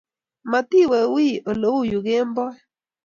[0.51, 2.55] Matiwe wiiy oleu yuu kemboi